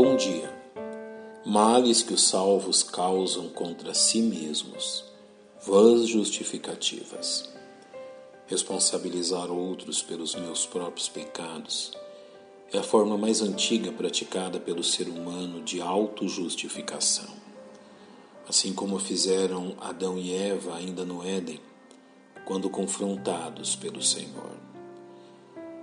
Bom 0.00 0.14
dia. 0.14 0.48
Males 1.44 2.04
que 2.04 2.14
os 2.14 2.28
salvos 2.28 2.84
causam 2.84 3.48
contra 3.48 3.92
si 3.92 4.22
mesmos, 4.22 5.04
vãs 5.66 6.06
justificativas. 6.06 7.52
Responsabilizar 8.46 9.50
outros 9.50 10.00
pelos 10.00 10.36
meus 10.36 10.64
próprios 10.64 11.08
pecados 11.08 11.90
é 12.72 12.78
a 12.78 12.82
forma 12.84 13.18
mais 13.18 13.42
antiga 13.42 13.90
praticada 13.90 14.60
pelo 14.60 14.84
ser 14.84 15.08
humano 15.08 15.62
de 15.62 15.80
autojustificação. 15.80 17.34
Assim 18.48 18.72
como 18.72 19.00
fizeram 19.00 19.74
Adão 19.80 20.16
e 20.16 20.32
Eva 20.32 20.76
ainda 20.76 21.04
no 21.04 21.26
Éden, 21.26 21.60
quando 22.44 22.70
confrontados 22.70 23.74
pelo 23.74 24.00
Senhor. 24.00 24.77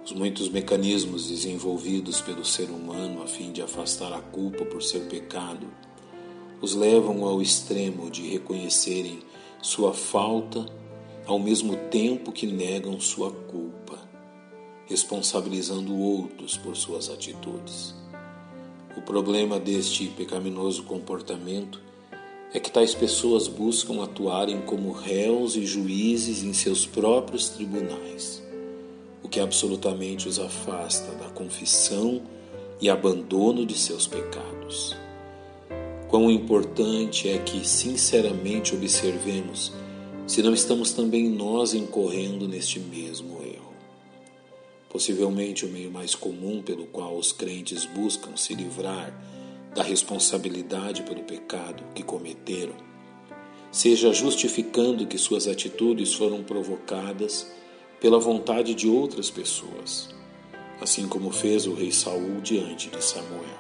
Os 0.06 0.12
muitos 0.12 0.50
mecanismos 0.50 1.29
desenvolvidos 1.29 2.21
pelo 2.21 2.46
ser 2.46 2.70
humano 2.70 3.24
a 3.24 3.28
fim 3.28 3.52
de 3.52 3.64
afastar 3.64 4.14
a 4.14 4.21
culpa 4.21 4.64
por 4.64 4.84
seu 4.84 5.02
pecado 5.07 5.66
os 6.62 6.75
levam 6.75 7.25
ao 7.25 7.42
extremo 7.42 8.12
de 8.12 8.21
reconhecerem 8.29 9.24
sua 9.64 9.93
falta 9.93 10.64
ao 11.26 11.39
mesmo 11.39 11.76
tempo 11.89 12.32
que 12.32 12.46
negam 12.46 13.00
sua 13.00 13.32
culpa, 13.32 13.98
responsabilizando 14.86 15.98
outros 15.98 16.56
por 16.56 16.78
suas 16.78 17.10
atitudes. 17.10 17.96
O 18.96 19.01
problema 19.01 19.60
deste 19.60 20.06
pecaminoso 20.10 20.84
comportamento 20.84 21.82
é 22.54 22.60
que 22.60 22.70
tais 22.70 22.93
pessoas 22.93 23.48
buscam 23.48 24.04
atuarem 24.04 24.62
como 24.62 24.92
réus 24.92 25.56
e 25.56 25.65
juízes 25.65 26.43
em 26.43 26.54
seus 26.54 26.86
próprios 26.86 27.50
tribunais 27.50 28.45
o 29.25 29.28
que 29.28 29.39
absolutamente 29.39 30.28
os 30.29 30.38
afasta 30.38 31.11
da 31.14 31.28
confissão 31.29 32.22
e 32.80 32.92
abandono 32.92 33.66
de 33.66 33.76
seus 33.76 34.06
pecados. 34.06 34.95
Quão 36.08 36.30
importante 36.30 37.28
é 37.28 37.40
que 37.40 37.68
sinceramente 37.68 38.76
observemos 38.76 39.73
se 40.28 40.44
não 40.44 40.53
estamos 40.53 40.92
também 40.92 41.28
nós 41.28 41.73
incorrendo 41.73 42.48
neste 42.48 42.80
mesmo 42.80 43.42
erro. 43.42 43.73
Possivelmente 44.90 45.66
o 45.66 45.70
meio 45.70 45.90
mais 45.90 46.14
comum 46.14 46.62
pelo 46.62 46.86
qual 46.86 47.18
os 47.18 47.31
crentes 47.31 47.84
buscam 47.84 48.38
se 48.38 48.53
livrar 48.53 49.12
da 49.73 49.81
responsabilidade 49.81 51.02
pelo 51.02 51.23
pecado 51.23 51.84
que 51.96 52.03
cometeram, 52.03 52.76
seja 53.72 54.14
justificando 54.14 55.08
que 55.08 55.18
suas 55.18 55.48
atitudes 55.48 56.14
foram 56.14 56.44
provocadas 56.44 57.52
pela 58.06 58.20
vontade 58.20 58.75
de 58.75 58.88
outras 58.88 59.31
pessoas, 59.31 60.09
assim 60.80 61.08
como 61.08 61.31
fez 61.31 61.66
o 61.66 61.73
rei 61.73 61.92
Saul 61.92 62.39
diante 62.39 62.88
de 62.88 63.03
Samuel. 63.03 63.58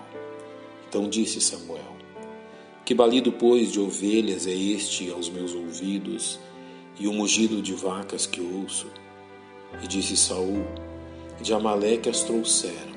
Então 0.87 1.09
disse 1.09 1.41
Samuel: 1.41 1.95
Que 2.85 2.93
balido, 2.93 3.31
pois, 3.31 3.71
de 3.71 3.79
ovelhas 3.79 4.45
é 4.45 4.53
este 4.53 5.09
aos 5.09 5.29
meus 5.29 5.55
ouvidos, 5.55 6.39
e 6.99 7.07
o 7.07 7.13
mugido 7.13 7.59
de 7.59 7.73
vacas 7.73 8.27
que 8.27 8.39
ouço? 8.39 8.85
E 9.81 9.87
disse 9.87 10.15
Saul: 10.15 10.63
De 11.41 11.51
Amaleque 11.51 12.07
as 12.07 12.21
trouxeram, 12.21 12.93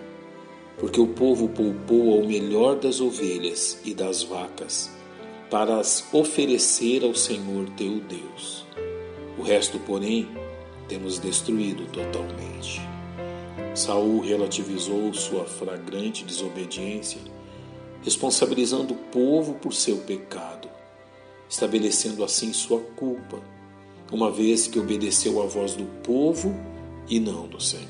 porque 0.77 1.01
o 1.01 1.07
povo 1.07 1.49
poupou 1.49 2.13
ao 2.13 2.27
melhor 2.27 2.77
das 2.77 3.01
ovelhas 3.01 3.81
e 3.87 3.95
das 3.95 4.23
vacas, 4.23 4.91
para 5.49 5.79
as 5.79 6.07
oferecer 6.13 7.03
ao 7.03 7.15
Senhor 7.15 7.71
teu 7.71 8.01
Deus. 8.01 8.67
O 9.39 9.43
resto, 9.43 9.79
porém, 9.79 10.29
temos 10.89 11.19
destruído 11.19 11.87
totalmente. 11.93 12.81
Saul 13.75 14.21
relativizou 14.21 15.13
sua 15.13 15.45
flagrante 15.45 16.25
desobediência, 16.25 17.21
responsabilizando 18.03 18.95
o 18.95 18.97
povo 18.97 19.55
por 19.55 19.73
seu 19.73 19.99
pecado, 19.99 20.69
estabelecendo 21.49 22.25
assim 22.25 22.53
sua 22.53 22.81
culpa, 22.97 23.41
uma 24.11 24.31
vez 24.31 24.67
que 24.67 24.79
obedeceu 24.79 25.43
à 25.43 25.47
voz 25.47 25.75
do 25.75 25.85
povo 26.03 26.55
e 27.09 27.21
não 27.21 27.47
do 27.47 27.61
Senhor. 27.61 27.87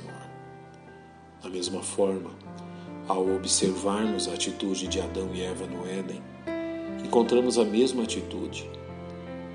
Da 1.42 1.48
mesma 1.48 1.82
forma, 1.82 2.32
ao 3.06 3.26
observarmos 3.36 4.28
a 4.28 4.34
atitude 4.34 4.88
de 4.88 5.00
Adão 5.00 5.30
e 5.32 5.42
Eva 5.42 5.66
no 5.66 5.86
Éden, 5.86 6.20
encontramos 7.04 7.58
a 7.58 7.64
mesma 7.64 8.02
atitude, 8.02 8.68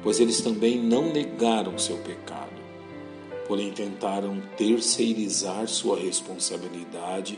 pois 0.02 0.20
eles 0.20 0.42
também 0.42 0.82
não 0.82 1.12
negaram 1.12 1.78
seu 1.78 1.98
pecado 1.98 2.53
porém 3.48 3.72
tentaram 3.72 4.42
terceirizar 4.58 5.68
sua 5.68 6.00
responsabilidade, 6.00 7.38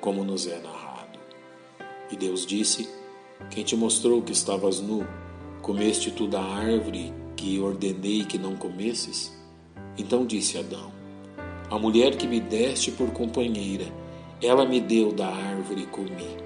como 0.00 0.24
nos 0.24 0.46
é 0.46 0.58
narrado. 0.58 1.18
E 2.10 2.16
Deus 2.16 2.46
disse: 2.46 2.88
Quem 3.50 3.64
te 3.64 3.76
mostrou 3.76 4.22
que 4.22 4.32
estavas 4.32 4.80
nu, 4.80 5.06
comeste 5.62 6.10
tu 6.10 6.26
da 6.26 6.42
árvore 6.42 7.12
que 7.36 7.58
ordenei 7.58 8.24
que 8.24 8.38
não 8.38 8.56
comesses? 8.56 9.36
Então 9.98 10.24
disse 10.24 10.58
Adão: 10.58 10.92
A 11.70 11.78
mulher 11.78 12.16
que 12.16 12.26
me 12.26 12.40
deste 12.40 12.90
por 12.90 13.10
companheira, 13.10 13.86
ela 14.42 14.64
me 14.64 14.80
deu 14.80 15.12
da 15.12 15.28
árvore 15.28 15.82
e 15.82 15.86
comi. 15.86 16.36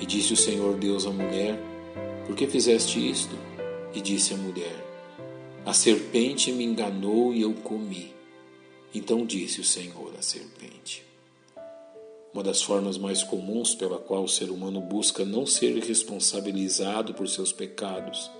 E 0.00 0.06
disse 0.06 0.32
o 0.32 0.36
Senhor 0.36 0.74
Deus 0.76 1.06
à 1.06 1.10
mulher: 1.10 1.58
Por 2.26 2.34
que 2.34 2.46
fizeste 2.46 3.10
isto? 3.10 3.36
E 3.94 4.00
disse 4.00 4.34
a 4.34 4.36
mulher: 4.36 4.87
a 5.68 5.74
serpente 5.74 6.50
me 6.50 6.64
enganou 6.64 7.34
e 7.34 7.42
eu 7.42 7.52
comi. 7.52 8.14
Então 8.94 9.26
disse 9.26 9.60
o 9.60 9.64
Senhor 9.64 10.14
à 10.18 10.22
serpente. 10.22 11.04
Uma 12.32 12.42
das 12.42 12.62
formas 12.62 12.96
mais 12.96 13.22
comuns 13.22 13.74
pela 13.74 13.98
qual 13.98 14.24
o 14.24 14.28
ser 14.28 14.50
humano 14.50 14.80
busca 14.80 15.26
não 15.26 15.44
ser 15.44 15.78
responsabilizado 15.84 17.12
por 17.12 17.28
seus 17.28 17.52
pecados 17.52 18.30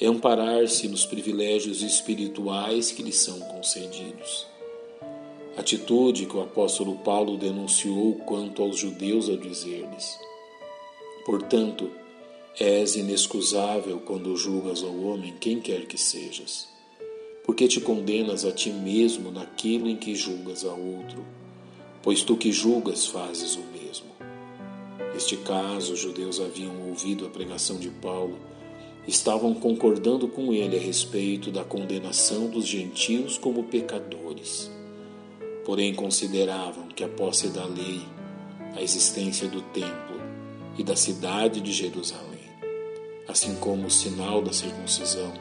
é 0.00 0.06
amparar-se 0.06 0.88
nos 0.88 1.06
privilégios 1.06 1.82
espirituais 1.82 2.90
que 2.90 3.04
lhe 3.04 3.12
são 3.12 3.38
concedidos. 3.38 4.44
Atitude 5.56 6.26
que 6.26 6.36
o 6.36 6.42
apóstolo 6.42 6.98
Paulo 6.98 7.38
denunciou 7.38 8.16
quanto 8.26 8.60
aos 8.60 8.76
judeus 8.76 9.28
ao 9.28 9.36
dizer-lhes: 9.36 10.18
Portanto, 11.24 11.92
És 12.60 12.94
inexcusável 12.94 13.98
quando 13.98 14.36
julgas 14.36 14.80
ao 14.84 14.96
homem, 14.96 15.34
quem 15.40 15.60
quer 15.60 15.86
que 15.86 15.98
sejas, 15.98 16.68
porque 17.44 17.66
te 17.66 17.80
condenas 17.80 18.44
a 18.44 18.52
ti 18.52 18.70
mesmo 18.70 19.32
naquilo 19.32 19.88
em 19.88 19.96
que 19.96 20.14
julgas 20.14 20.64
a 20.64 20.72
outro, 20.72 21.24
pois 22.00 22.22
tu 22.22 22.36
que 22.36 22.52
julgas 22.52 23.06
fazes 23.06 23.56
o 23.56 23.64
mesmo. 23.72 24.06
Neste 25.12 25.36
caso, 25.38 25.94
os 25.94 25.98
judeus 25.98 26.38
haviam 26.38 26.88
ouvido 26.88 27.26
a 27.26 27.28
pregação 27.28 27.76
de 27.76 27.90
Paulo, 27.90 28.38
estavam 29.04 29.52
concordando 29.52 30.28
com 30.28 30.54
ele 30.54 30.76
a 30.76 30.80
respeito 30.80 31.50
da 31.50 31.64
condenação 31.64 32.48
dos 32.48 32.68
gentios 32.68 33.36
como 33.36 33.64
pecadores. 33.64 34.70
Porém, 35.64 35.92
consideravam 35.92 36.86
que 36.86 37.02
a 37.02 37.08
posse 37.08 37.48
da 37.48 37.64
lei, 37.64 38.00
a 38.76 38.80
existência 38.80 39.48
do 39.48 39.60
templo 39.60 40.22
e 40.78 40.84
da 40.84 40.94
cidade 40.94 41.60
de 41.60 41.72
Jerusalém, 41.72 42.33
assim 43.26 43.54
como 43.56 43.86
o 43.86 43.90
sinal 43.90 44.42
da 44.42 44.52
circuncisão, 44.52 45.32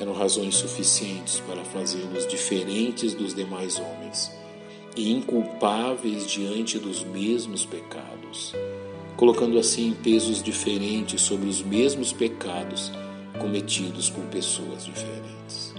eram 0.00 0.12
razões 0.12 0.54
suficientes 0.54 1.40
para 1.40 1.64
fazê-los 1.64 2.26
diferentes 2.26 3.14
dos 3.14 3.34
demais 3.34 3.78
homens 3.78 4.30
e 4.96 5.12
inculpáveis 5.12 6.26
diante 6.26 6.78
dos 6.78 7.04
mesmos 7.04 7.64
pecados, 7.64 8.52
colocando 9.16 9.58
assim 9.58 9.92
pesos 10.02 10.42
diferentes 10.42 11.22
sobre 11.22 11.48
os 11.48 11.62
mesmos 11.62 12.12
pecados 12.12 12.92
cometidos 13.40 14.08
por 14.10 14.24
pessoas 14.24 14.84
diferentes. 14.84 15.74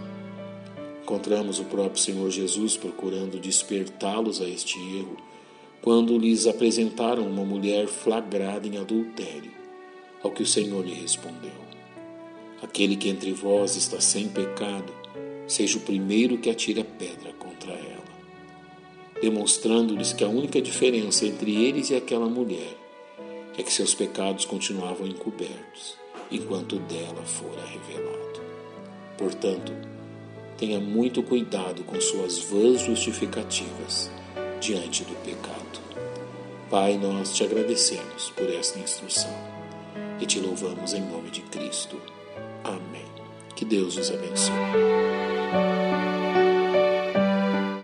Encontramos 1.02 1.60
o 1.60 1.66
próprio 1.66 2.02
Senhor 2.02 2.30
Jesus 2.30 2.78
procurando 2.78 3.40
despertá-los 3.40 4.42
a 4.42 4.48
este 4.48 4.78
erro 4.78 5.18
quando 5.82 6.18
lhes 6.18 6.46
apresentaram 6.46 7.26
uma 7.26 7.44
mulher 7.44 7.88
flagrada 7.88 8.68
em 8.68 8.78
adultério 8.78 9.59
ao 10.24 10.32
que 10.32 10.44
o 10.44 10.48
Senhor 10.48 10.86
lhe 10.86 10.94
respondeu: 10.94 11.52
Aquele 12.62 12.96
que 12.96 13.10
entre 13.10 13.32
vós 13.32 13.76
está 13.76 14.00
sem 14.00 14.28
pecado, 14.28 14.94
seja 15.48 15.78
o 15.78 15.82
primeiro 15.82 16.38
que 16.38 16.50
atire 16.50 16.82
a 16.82 16.86
pedra 16.86 17.34
contra 17.34 17.72
ela, 17.72 18.04
demonstrando-lhes 19.22 20.14
que 20.14 20.24
a 20.24 20.30
única 20.30 20.62
diferença 20.62 21.26
entre 21.26 21.66
eles 21.66 21.90
e 21.90 21.96
aquela 21.96 22.28
mulher 22.28 22.78
é 23.58 23.64
que 23.64 23.72
seus 23.72 23.94
pecados 23.94 24.46
continuavam 24.46 25.08
encobertos, 25.08 25.98
enquanto 26.32 26.78
dela 26.80 27.24
fora 27.26 27.66
revelado. 27.66 28.42
Portanto, 29.18 29.74
tenha 30.58 30.80
muito 30.80 31.24
cuidado 31.24 31.84
com 31.84 32.00
suas 32.00 32.40
vãs 32.40 32.82
justificativas 32.82 34.10
diante 34.62 35.04
do 35.04 35.16
pecado. 35.24 35.80
Pai, 36.70 36.98
nós 36.98 37.34
te 37.34 37.44
agradecemos 37.44 38.30
por 38.36 38.50
esta 38.50 38.78
instrução 38.80 39.34
e 40.20 40.26
te 40.26 40.40
louvamos 40.40 40.94
em 40.94 41.02
nome 41.02 41.30
de 41.30 41.42
Cristo. 41.42 42.02
Amém. 42.64 43.06
Que 43.56 43.66
Deus 43.66 43.98
os 43.98 44.10
abençoe. 44.12 44.54